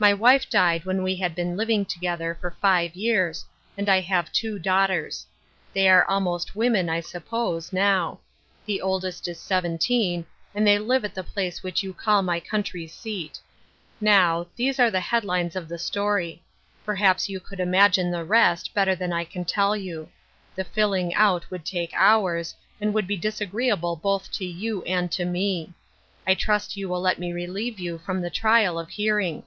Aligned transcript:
My 0.00 0.14
wife 0.14 0.48
died 0.48 0.84
when 0.84 1.02
we 1.02 1.16
had 1.16 1.34
been 1.34 1.56
ii^dng 1.56 1.84
together 1.88 2.38
for 2.40 2.52
five 2.62 2.94
years, 2.94 3.44
and 3.76 3.88
I 3.88 3.98
have 3.98 4.30
two 4.30 4.60
daughters. 4.60 5.26
They 5.74 5.88
are 5.88 6.04
almost 6.04 6.54
women, 6.54 6.88
I 6.88 7.00
sup 7.00 7.26
pose, 7.26 7.72
now. 7.72 8.20
The 8.64 8.80
oldest 8.80 9.26
is 9.26 9.40
seventeen, 9.40 10.24
and 10.54 10.64
they 10.64 10.78
live 10.78 11.04
at 11.04 11.16
the 11.16 11.24
place 11.24 11.64
which 11.64 11.82
you 11.82 11.92
call 11.92 12.22
my 12.22 12.38
country 12.38 12.86
seat. 12.86 13.40
254 13.98 14.06
Ruth 14.06 14.06
Erskine'% 14.06 14.06
Crosses, 14.06 14.06
Now, 14.06 14.46
these 14.54 14.78
are 14.78 14.90
the 14.92 15.00
headlines 15.00 15.56
of 15.56 15.68
the 15.68 15.78
story. 15.78 16.44
Per 16.86 16.94
haps 16.94 17.28
you 17.28 17.40
could 17.40 17.58
imagine 17.58 18.12
the 18.12 18.24
rest 18.24 18.72
better 18.72 18.94
than 18.94 19.12
I 19.12 19.24
can 19.24 19.44
tell 19.44 19.76
you. 19.76 20.08
The 20.54 20.62
filling 20.62 21.12
out 21.14 21.50
would 21.50 21.64
take 21.66 21.90
hours, 21.96 22.54
and 22.80 22.94
would 22.94 23.08
be 23.08 23.16
disagreeable 23.16 23.96
both 23.96 24.30
to 24.34 24.44
you 24.44 24.82
and 24.84 25.10
to 25.10 25.24
me. 25.24 25.74
I 26.24 26.34
trust 26.36 26.76
you 26.76 26.88
will 26.88 27.00
let 27.00 27.18
me 27.18 27.32
relieve 27.32 27.80
you 27.80 27.98
from 27.98 28.20
the 28.22 28.30
trial 28.30 28.78
of 28.78 28.90
hearing. 28.90 29.42